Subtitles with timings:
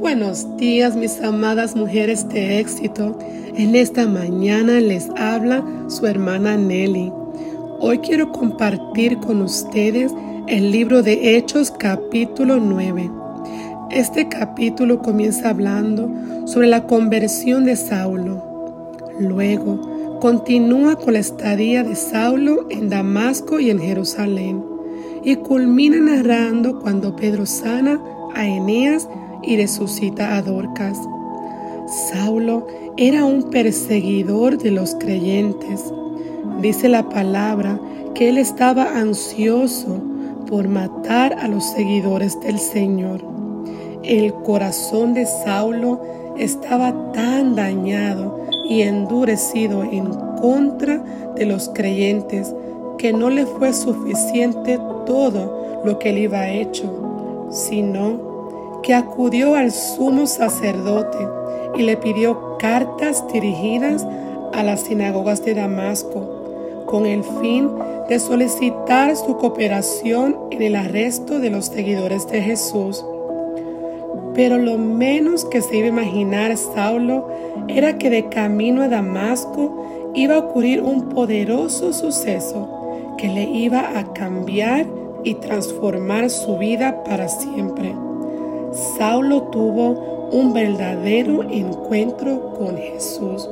[0.00, 3.18] Buenos días mis amadas mujeres de éxito.
[3.56, 7.12] En esta mañana les habla su hermana Nelly.
[7.80, 10.12] Hoy quiero compartir con ustedes
[10.48, 13.10] el libro de Hechos capítulo 9.
[13.90, 16.10] Este capítulo comienza hablando
[16.46, 18.92] sobre la conversión de Saulo.
[19.20, 24.64] Luego continúa con la estadía de Saulo en Damasco y en Jerusalén
[25.22, 28.00] y culmina narrando cuando Pedro sana
[28.34, 29.08] a Eneas
[29.46, 30.98] y resucita a Dorcas.
[31.86, 35.92] Saulo era un perseguidor de los creyentes.
[36.60, 37.80] Dice la palabra
[38.14, 40.00] que él estaba ansioso
[40.48, 43.20] por matar a los seguidores del Señor.
[44.02, 46.00] El corazón de Saulo
[46.38, 50.06] estaba tan dañado y endurecido en
[50.40, 51.02] contra
[51.36, 52.54] de los creyentes
[52.98, 58.33] que no le fue suficiente todo lo que él iba hecho, sino
[58.84, 61.18] que acudió al sumo sacerdote
[61.76, 64.06] y le pidió cartas dirigidas
[64.52, 67.70] a las sinagogas de Damasco con el fin
[68.08, 73.02] de solicitar su cooperación en el arresto de los seguidores de Jesús.
[74.34, 77.28] Pero lo menos que se iba a imaginar Saulo
[77.68, 83.98] era que de camino a Damasco iba a ocurrir un poderoso suceso que le iba
[83.98, 84.86] a cambiar
[85.24, 87.94] y transformar su vida para siempre.
[88.74, 93.48] Saulo tuvo un verdadero encuentro con Jesús.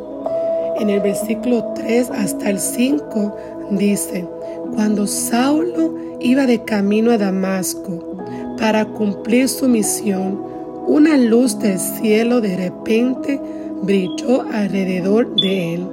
[0.81, 3.37] En el versículo 3 hasta el 5
[3.71, 4.27] dice,
[4.75, 8.17] cuando Saulo iba de camino a Damasco
[8.59, 10.43] para cumplir su misión,
[10.89, 13.41] una luz del cielo de repente
[13.83, 15.87] brilló alrededor de él.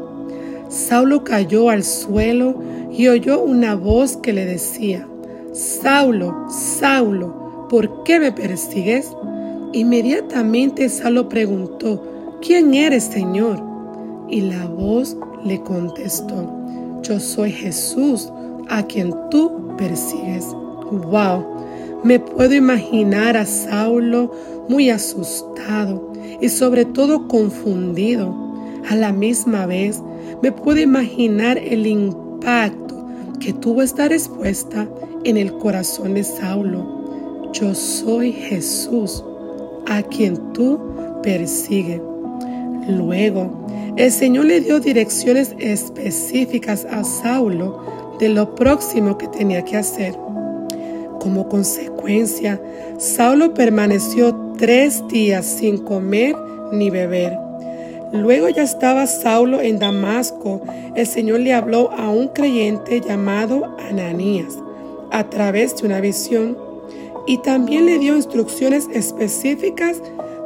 [0.70, 2.56] Saulo cayó al suelo
[2.92, 5.08] y oyó una voz que le decía,
[5.54, 7.39] Saulo, Saulo,
[7.70, 9.16] ¿por qué me persigues?
[9.74, 12.04] Inmediatamente Saulo preguntó,
[12.42, 13.64] ¿quién eres, Señor?
[14.28, 16.52] Y la voz le contestó,
[17.04, 18.32] yo soy Jesús,
[18.70, 20.46] a quien tú persigues.
[20.92, 21.46] ¡Wow!
[22.04, 24.32] Me puedo imaginar a Saulo
[24.68, 28.34] muy asustado y sobre todo confundido.
[28.90, 30.02] A la misma vez,
[30.42, 33.06] me puedo imaginar el impacto
[33.40, 34.88] que tuvo esta respuesta
[35.24, 36.99] en el corazón de Saulo.
[37.54, 39.24] Yo soy Jesús,
[39.88, 40.80] a quien tú
[41.24, 42.00] persigues.
[42.88, 43.68] Luego,
[43.98, 47.82] el Señor le dio direcciones específicas a Saulo
[48.20, 50.16] de lo próximo que tenía que hacer.
[51.20, 52.62] Como consecuencia,
[52.98, 56.36] Saulo permaneció tres días sin comer
[56.72, 57.36] ni beber.
[58.14, 60.62] Luego ya estaba Saulo en Damasco.
[60.96, 64.58] El Señor le habló a un creyente llamado Ananías
[65.12, 66.69] a través de una visión
[67.26, 70.02] y también le dio instrucciones específicas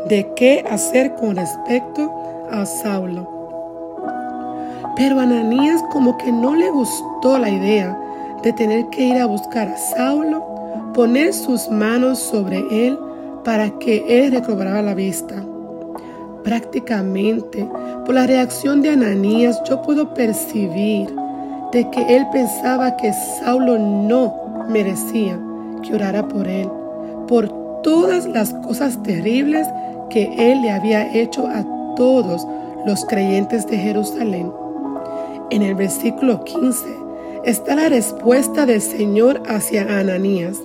[0.10, 2.12] de qué hacer con respecto
[2.52, 3.30] a Saulo.
[4.96, 7.98] Pero Ananías como que no le gustó la idea
[8.44, 10.44] de tener que ir a buscar a Saulo,
[10.94, 12.98] poner sus manos sobre él
[13.44, 15.44] para que él recobrara la vista.
[16.44, 17.68] Prácticamente,
[18.06, 21.08] por la reacción de Ananías, yo puedo percibir
[21.72, 25.40] de que él pensaba que Saulo no merecía
[25.84, 26.68] que orara por él,
[27.28, 27.50] por
[27.84, 29.68] todas las cosas terribles
[30.10, 31.64] que él le había hecho a
[31.96, 32.48] todos
[32.86, 34.52] los creyentes de Jerusalén.
[35.52, 36.86] En el versículo 15
[37.46, 40.58] está la respuesta del Señor hacia Ananías.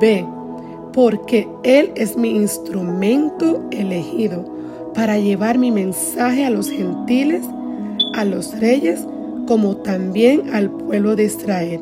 [0.00, 0.26] Ve,
[0.92, 4.44] porque Él es mi instrumento elegido
[4.94, 7.44] para llevar mi mensaje a los gentiles,
[8.14, 9.06] a los reyes,
[9.46, 11.80] como también al pueblo de Israel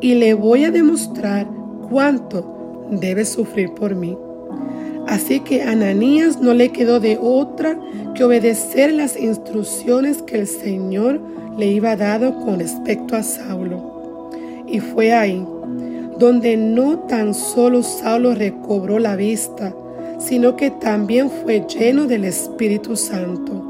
[0.00, 1.46] y le voy a demostrar
[1.88, 4.16] cuánto debe sufrir por mí.
[5.06, 7.78] Así que a Ananías no le quedó de otra
[8.14, 11.20] que obedecer las instrucciones que el Señor
[11.58, 14.30] le iba dado con respecto a Saulo.
[14.66, 15.44] Y fue ahí
[16.18, 19.74] donde no tan solo Saulo recobró la vista,
[20.18, 23.62] sino que también fue lleno del Espíritu Santo.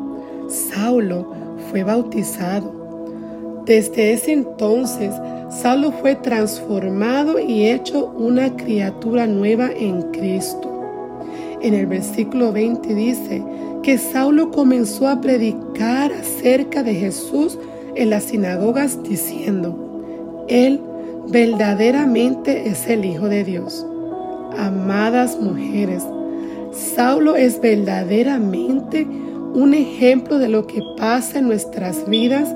[0.48, 1.32] Saulo
[1.70, 3.62] fue bautizado.
[3.64, 5.14] Desde ese entonces,
[5.60, 10.70] Saulo fue transformado y hecho una criatura nueva en Cristo.
[11.62, 13.42] En el versículo 20 dice
[13.82, 17.56] que Saulo comenzó a predicar acerca de Jesús
[17.94, 20.80] en las sinagogas diciendo, Él
[21.28, 23.86] verdaderamente es el Hijo de Dios.
[24.58, 26.02] Amadas mujeres,
[26.72, 29.06] Saulo es verdaderamente
[29.54, 32.52] un ejemplo de lo que pasa en nuestras vidas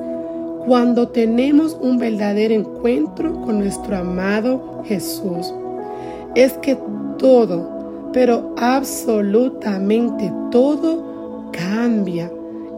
[0.68, 5.52] cuando tenemos un verdadero encuentro con nuestro amado Jesús.
[6.34, 6.78] Es que
[7.18, 7.78] todo
[8.12, 12.30] pero absolutamente todo cambia,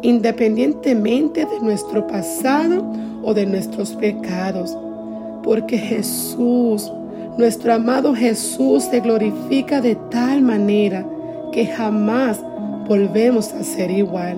[0.02, 2.84] independientemente de nuestro pasado
[3.22, 4.76] o de nuestros pecados,
[5.42, 6.92] porque Jesús,
[7.38, 11.06] nuestro amado Jesús, se glorifica de tal manera
[11.52, 12.40] que jamás
[12.88, 14.36] volvemos a ser igual.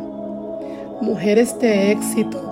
[1.00, 2.51] Mujeres de éxito,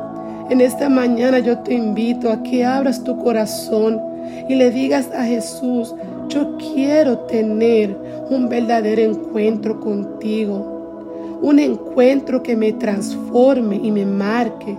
[0.50, 4.00] en esta mañana yo te invito a que abras tu corazón
[4.48, 5.94] y le digas a Jesús,
[6.28, 7.96] yo quiero tener
[8.28, 14.76] un verdadero encuentro contigo, un encuentro que me transforme y me marque,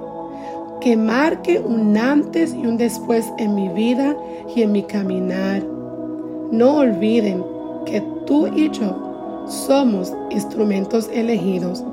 [0.81, 4.15] que marque un antes y un después en mi vida
[4.53, 5.63] y en mi caminar.
[6.51, 7.43] No olviden
[7.85, 11.83] que tú y yo somos instrumentos elegidos.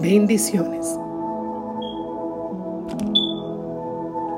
[0.00, 0.98] Bendiciones.